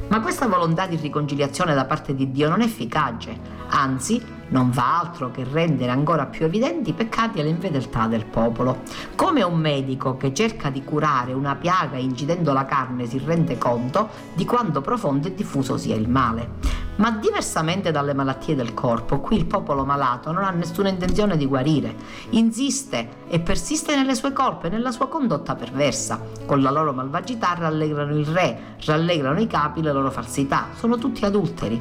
[0.08, 3.38] Ma questa volontà di riconciliazione da parte di Dio non è efficace,
[3.68, 8.24] anzi non fa altro che rendere ancora più evidenti i peccati e le infedeltà del
[8.24, 8.80] popolo.
[9.14, 14.08] Come un medico che cerca di curare una piaga incidendo la carne si rende conto
[14.34, 16.86] di quanto profondo e diffuso sia il male.
[16.98, 21.46] Ma diversamente dalle malattie del corpo, qui il popolo malato non ha nessuna intenzione di
[21.46, 21.94] guarire,
[22.30, 26.20] insiste e persiste nelle sue colpe nella sua condotta perversa.
[26.44, 31.24] Con la loro malvagità rallegrano il re, rallegrano i capi le loro falsità, sono tutti
[31.24, 31.80] adulteri.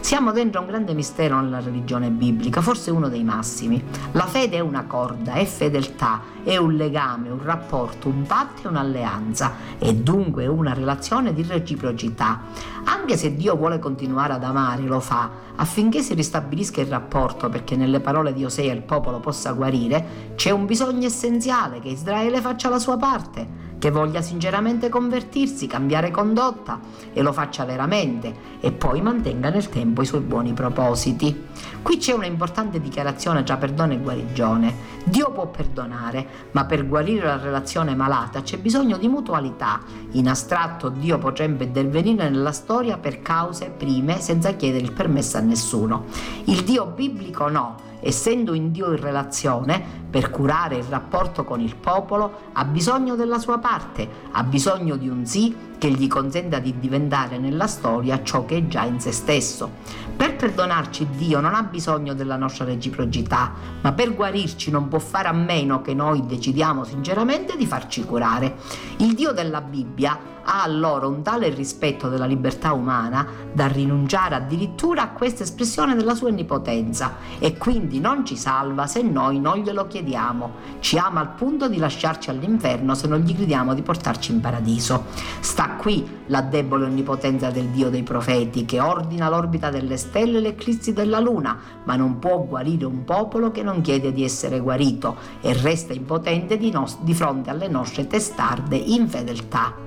[0.00, 3.82] Siamo dentro un grande mistero nella religione biblica, forse uno dei massimi.
[4.12, 8.68] La fede è una corda, è fedeltà, è un legame, un rapporto, un patto e
[8.68, 12.42] un'alleanza, e dunque una relazione di reciprocità.
[12.84, 14.56] Anche se Dio vuole continuare ad amare,
[14.86, 19.52] lo fa affinché si ristabilisca il rapporto, perché nelle parole di Osea il popolo possa
[19.52, 25.66] guarire, c'è un bisogno essenziale che Israele faccia la sua parte che voglia sinceramente convertirsi,
[25.66, 26.80] cambiare condotta
[27.12, 31.46] e lo faccia veramente e poi mantenga nel tempo i suoi buoni propositi.
[31.80, 34.74] Qui c'è una importante dichiarazione tra perdono e guarigione.
[35.04, 39.80] Dio può perdonare, ma per guarire la relazione malata c'è bisogno di mutualità.
[40.12, 45.40] In astratto Dio potrebbe intervenire nella storia per cause prime senza chiedere il permesso a
[45.40, 46.06] nessuno.
[46.44, 51.76] Il Dio biblico no essendo in Dio in relazione, per curare il rapporto con il
[51.76, 56.78] popolo, ha bisogno della sua parte, ha bisogno di un sì che gli consenta di
[56.78, 59.70] diventare nella storia ciò che è già in se stesso.
[60.16, 65.28] Per perdonarci Dio non ha bisogno della nostra reciprocità, ma per guarirci non può fare
[65.28, 68.56] a meno che noi decidiamo sinceramente di farci curare.
[68.98, 75.02] Il Dio della Bibbia ha allora un tale rispetto della libertà umana da rinunciare addirittura
[75.02, 79.86] a questa espressione della sua onnipotenza e quindi non ci salva se noi non glielo
[79.86, 80.54] chiediamo.
[80.80, 85.04] Ci ama al punto di lasciarci all'inferno se non gli chiediamo di portarci in paradiso.
[85.40, 90.40] Sta qui la debole onnipotenza del Dio dei profeti che ordina l'orbita delle stelle e
[90.40, 95.16] l'eclissi della luna, ma non può guarire un popolo che non chiede di essere guarito
[95.40, 99.86] e resta impotente di, nos- di fronte alle nostre testarde infedeltà.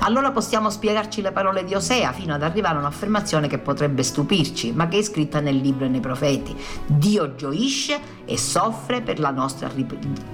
[0.00, 4.72] Allora possiamo spiegarci le parole di Osea fino ad arrivare a un'affermazione che potrebbe stupirci,
[4.72, 6.54] ma che è scritta nel libro e nei profeti.
[6.86, 9.70] Dio gioisce e soffre per la nostra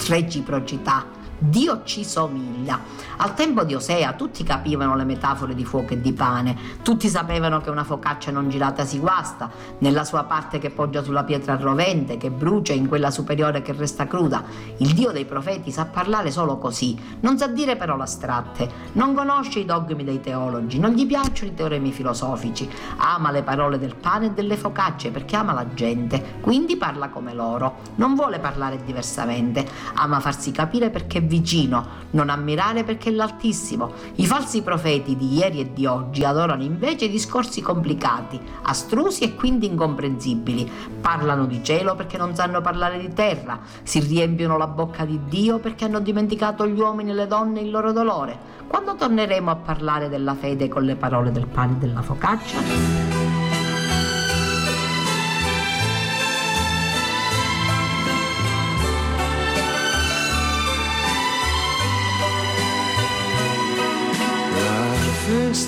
[0.09, 2.79] reciprocità Dio ci somiglia.
[3.17, 7.61] Al tempo di Osea tutti capivano le metafore di fuoco e di pane, tutti sapevano
[7.61, 12.17] che una focaccia non girata si guasta, nella sua parte che poggia sulla pietra rovente,
[12.17, 14.45] che brucia, in quella superiore che resta cruda.
[14.77, 19.59] Il Dio dei profeti sa parlare solo così, non sa dire parole astratte, non conosce
[19.59, 24.27] i dogmi dei teologi, non gli piacciono i teoremi filosofici, ama le parole del pane
[24.27, 29.67] e delle focacce perché ama la gente, quindi parla come loro, non vuole parlare diversamente,
[29.95, 33.93] ama farsi capire perché vicino, non ammirare perché è l'Altissimo.
[34.17, 39.65] I falsi profeti di ieri e di oggi adorano invece discorsi complicati, astrusi e quindi
[39.65, 40.71] incomprensibili.
[41.01, 45.59] Parlano di cielo perché non sanno parlare di terra, si riempiono la bocca di Dio
[45.59, 48.51] perché hanno dimenticato gli uomini e le donne il loro dolore.
[48.67, 53.12] Quando torneremo a parlare della fede con le parole del pane e della focaccia?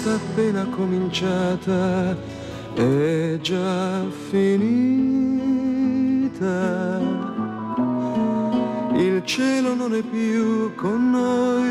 [0.05, 2.15] Festa appena cominciata
[2.75, 4.53] è già finita.
[8.97, 11.71] Il cielo non è più con noi,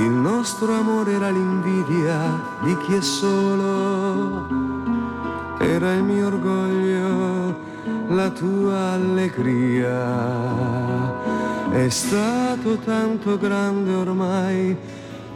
[0.00, 4.46] il nostro amore era l'invidia di chi è solo,
[5.58, 7.58] era il mio orgoglio,
[8.08, 10.30] la tua allegria.
[11.70, 14.76] È stato tanto grande ormai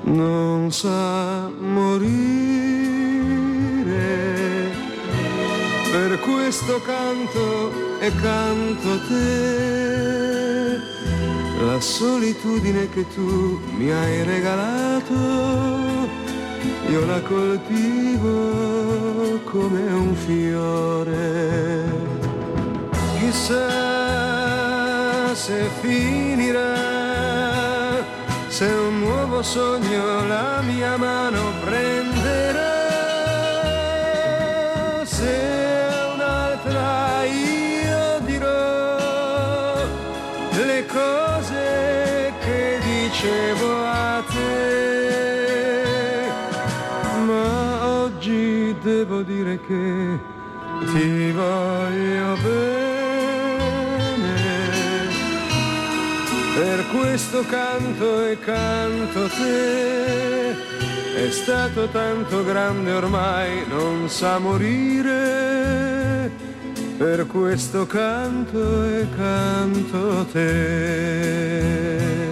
[0.06, 1.94] non sa morire.
[5.90, 10.78] Per questo canto e canto te,
[11.64, 15.14] la solitudine che tu mi hai regalato,
[16.88, 18.30] io la coltivo
[19.44, 21.84] come un fiore.
[23.18, 23.84] Chissà
[25.34, 27.05] se finirà
[28.56, 32.72] se un nuovo sogno la mia mano prenderà,
[35.04, 35.84] se
[36.14, 39.76] un'altra io dirò
[40.64, 44.72] le cose che dicevo a te,
[47.26, 50.18] ma oggi devo dire che
[50.92, 52.55] ti voglio bene.
[56.98, 60.50] Questo canto e canto te,
[61.26, 66.30] è stato tanto grande ormai, non sa morire.
[66.96, 72.25] Per questo canto e canto te.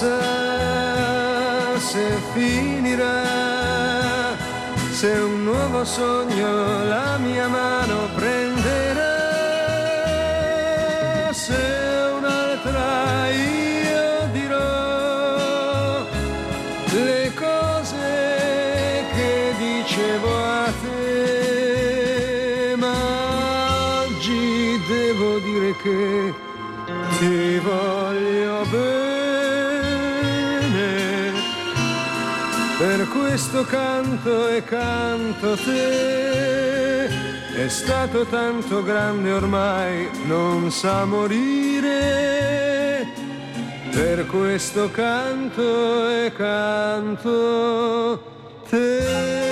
[0.00, 3.22] Chissà se finirà,
[4.92, 7.79] se un nuovo sogno la mia mano
[32.80, 37.08] Per questo canto e canto te,
[37.54, 43.06] è stato tanto grande ormai, non sa morire.
[43.90, 48.22] Per questo canto e canto
[48.70, 49.49] te.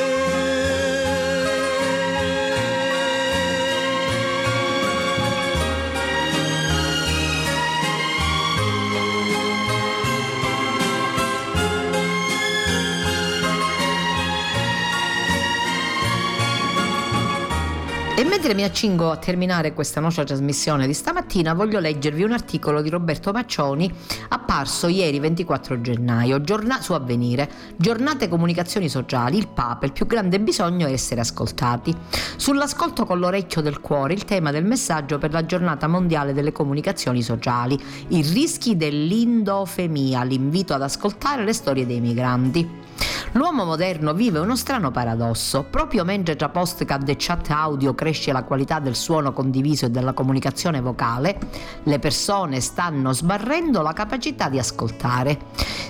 [18.48, 22.88] Mentre mi accingo a terminare questa nostra trasmissione di stamattina, voglio leggervi un articolo di
[22.88, 23.92] Roberto Maccioni
[24.28, 27.50] apparso ieri 24 gennaio, giorna- su Avvenire.
[27.76, 31.94] Giornate comunicazioni sociali, il Papa, il più grande bisogno è essere ascoltati.
[32.36, 37.22] Sull'ascolto con l'orecchio del cuore, il tema del messaggio per la giornata mondiale delle comunicazioni
[37.22, 37.78] sociali,
[38.08, 42.86] i rischi dell'indofemia, l'invito ad ascoltare le storie dei migranti.
[43.32, 45.64] L'uomo moderno vive uno strano paradosso.
[45.64, 50.14] Proprio mentre tra postcard e chat audio cresce la qualità del suono condiviso e della
[50.14, 51.38] comunicazione vocale,
[51.82, 55.38] le persone stanno sbarrendo la capacità di ascoltare.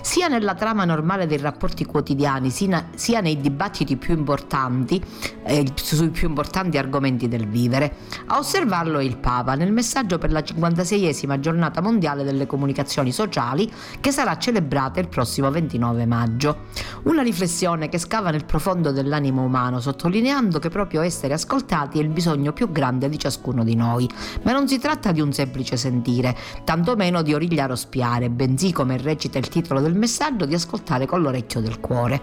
[0.00, 5.00] Sia nella trama normale dei rapporti quotidiani, sia nei dibattiti più importanti,
[5.44, 7.94] eh, sui più importanti argomenti del vivere.
[8.26, 13.70] A osservarlo è il Papa nel messaggio per la 56esima giornata mondiale delle comunicazioni sociali
[14.00, 16.66] che sarà celebrata il prossimo 29 maggio.
[17.04, 22.08] Una riflessione che scava nel profondo dell'animo umano, sottolineando che proprio essere ascoltati è il
[22.08, 24.08] bisogno più grande di ciascuno di noi.
[24.42, 28.96] Ma non si tratta di un semplice sentire, tantomeno di origliare o spiare, bensì, come
[28.96, 32.22] recita il titolo del messaggio, di ascoltare con l'orecchio del cuore.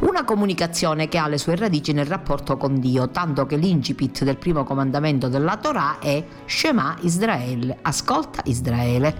[0.00, 4.36] Una comunicazione che ha le sue radici nel rapporto con Dio, tanto che l'incipit del
[4.36, 9.14] primo comandamento della Torah è Shema Israele, ascolta Israele.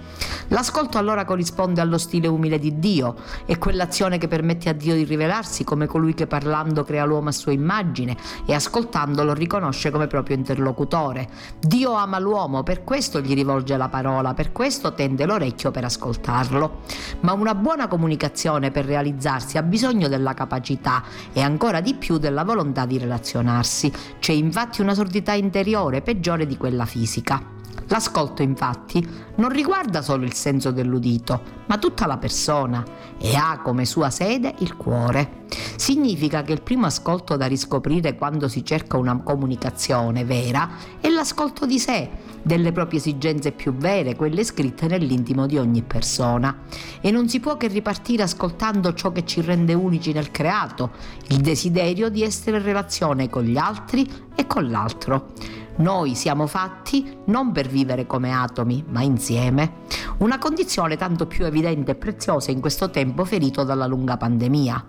[0.49, 3.15] L'ascolto allora corrisponde allo stile umile di Dio,
[3.45, 7.31] è quell'azione che permette a Dio di rivelarsi come colui che parlando crea l'uomo a
[7.31, 8.15] sua immagine
[8.45, 11.27] e ascoltando lo riconosce come proprio interlocutore.
[11.59, 16.81] Dio ama l'uomo, per questo gli rivolge la parola, per questo tende l'orecchio per ascoltarlo.
[17.21, 21.03] Ma una buona comunicazione per realizzarsi ha bisogno della capacità
[21.33, 23.91] e ancora di più della volontà di relazionarsi.
[24.19, 27.56] C'è infatti una sordità interiore peggiore di quella fisica.
[27.89, 32.83] L'ascolto infatti non riguarda solo il senso dell'udito, ma tutta la persona
[33.17, 35.45] e ha come sua sede il cuore.
[35.77, 40.69] Significa che il primo ascolto da riscoprire quando si cerca una comunicazione vera
[40.99, 42.09] è l'ascolto di sé,
[42.41, 46.63] delle proprie esigenze più vere, quelle scritte nell'intimo di ogni persona.
[46.99, 50.91] E non si può che ripartire ascoltando ciò che ci rende unici nel creato,
[51.29, 55.31] il desiderio di essere in relazione con gli altri e con l'altro.
[55.77, 59.85] Noi siamo fatti non per vivere come atomi, ma insieme.
[60.17, 64.85] Una condizione tanto più evidente e preziosa in questo tempo ferito dalla lunga pandemia.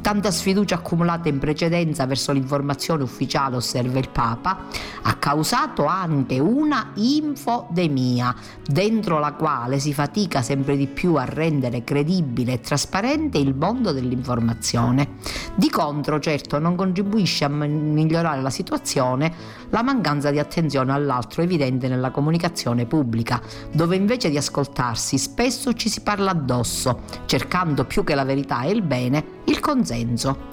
[0.00, 4.64] Tanta sfiducia accumulata in precedenza verso l'informazione ufficiale, osserva il Papa,
[5.02, 8.34] ha causato anche una infodemia,
[8.66, 13.92] dentro la quale si fatica sempre di più a rendere credibile e trasparente il mondo
[13.92, 15.16] dell'informazione.
[15.54, 21.86] Di contro, certo, non contribuisce a migliorare la situazione la mancanza di attenzione all'altro evidente
[21.86, 23.40] nella comunicazione pubblica,
[23.72, 28.70] dove invece di ascoltarsi spesso ci si parla addosso, cercando più che la verità e
[28.70, 30.50] il bene il consenso.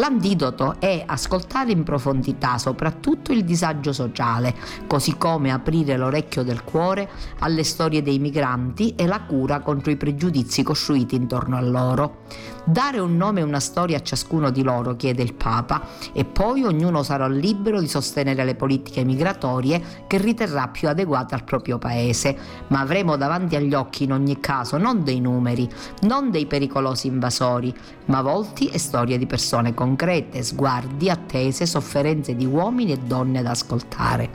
[0.00, 4.54] L'antidoto è ascoltare in profondità soprattutto il disagio sociale,
[4.86, 7.06] così come aprire l'orecchio del cuore
[7.40, 12.22] alle storie dei migranti e la cura contro i pregiudizi costruiti intorno a loro.
[12.64, 15.82] Dare un nome e una storia a ciascuno di loro, chiede il Papa,
[16.14, 21.44] e poi ognuno sarà libero di sostenere le politiche migratorie che riterrà più adeguate al
[21.44, 22.36] proprio paese,
[22.68, 25.68] ma avremo davanti agli occhi in ogni caso non dei numeri,
[26.02, 27.74] non dei pericolosi invasori,
[28.06, 29.88] ma volti e storie di persone concrete,
[30.42, 34.30] sguardi, attese, sofferenze di uomini e donne da ascoltare.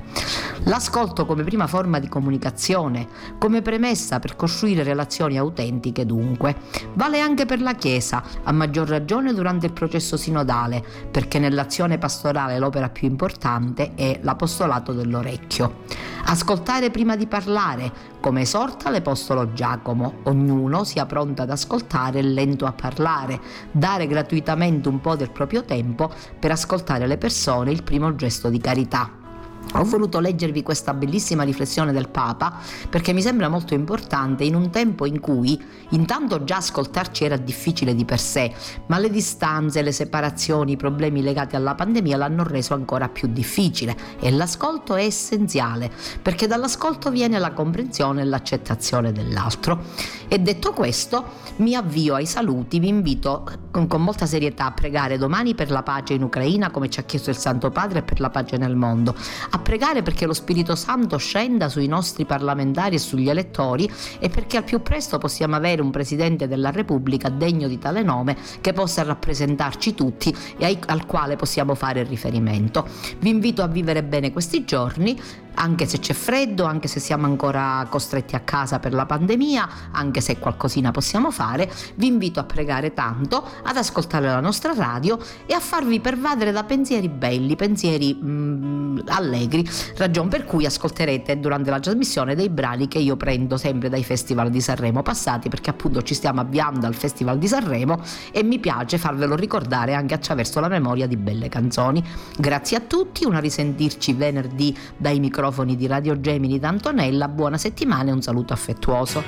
[0.64, 6.56] L'ascolto come prima forma di comunicazione, come premessa per costruire relazioni autentiche dunque,
[6.94, 12.58] vale anche per la Chiesa, a maggior ragione durante il processo sinodale, perché nell'azione pastorale
[12.58, 15.84] l'opera più importante è l'apostolato dell'orecchio.
[16.28, 22.66] Ascoltare prima di parlare, come esorta l'Apostolo Giacomo, ognuno sia pronto ad ascoltare e lento
[22.66, 23.40] a parlare,
[23.72, 28.60] dare gratuitamente un po' del proprio tempo per ascoltare le persone il primo gesto di
[28.60, 29.25] carità.
[29.74, 32.60] Ho voluto leggervi questa bellissima riflessione del Papa
[32.90, 37.94] perché mi sembra molto importante in un tempo in cui intanto già ascoltarci era difficile
[37.94, 38.54] di per sé,
[38.88, 43.96] ma le distanze, le separazioni, i problemi legati alla pandemia l'hanno reso ancora più difficile
[44.20, 45.92] e l'ascolto è essenziale
[46.22, 49.84] perché dall'ascolto viene la comprensione e l'accettazione dell'altro.
[50.28, 51.24] E detto questo,
[51.58, 55.84] mi avvio ai saluti, vi invito con, con, molta serietà a pregare domani per la
[55.84, 58.76] pace in Ucraina, come ci ha chiesto il Santo Padre, e per la pace nel
[58.76, 59.16] mondo,
[59.56, 63.90] a pregare perché lo Spirito Santo scenda sui nostri parlamentari e sugli elettori
[64.20, 68.36] e perché al più presto possiamo avere un Presidente della Repubblica degno di tale nome
[68.60, 72.86] che possa rappresentarci tutti e ai, al quale possiamo fare riferimento.
[73.20, 75.18] Vi invito a vivere bene questi giorni,
[75.56, 80.22] anche se c'è freddo, anche se siamo ancora costretti a casa per la pandemia, anche
[80.22, 85.54] se qualcosina possiamo fare, vi invito a pregare tanto, ad ascoltare la nostra radio e
[85.54, 91.80] a farvi pervadere da pensieri belli, pensieri mm, allegri, ragion per cui ascolterete durante la
[91.80, 96.14] trasmissione dei brani che io prendo sempre dai festival di Sanremo passati, perché appunto ci
[96.14, 98.02] stiamo avviando al Festival di Sanremo
[98.32, 102.04] e mi piace farvelo ricordare anche attraverso la memoria di belle canzoni.
[102.38, 108.14] Grazie a tutti, una risentirci venerdì dai microfoni di Radio Gemini d'Antonella, buona settimana e
[108.14, 109.24] un saluto affettuoso.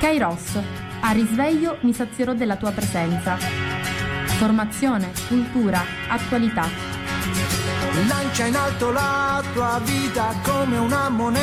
[0.00, 0.58] Kairos,
[1.00, 3.36] a risveglio mi sazierò della tua presenza.
[3.36, 6.66] Formazione, cultura, attualità.
[8.06, 11.38] Lancia in alto la tua vita come una moneta